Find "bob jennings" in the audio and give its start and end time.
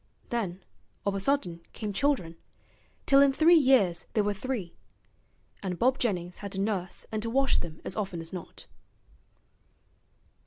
5.77-6.39